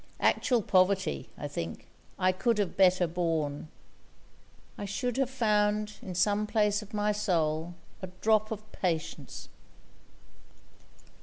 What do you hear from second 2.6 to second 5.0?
better borne; 'I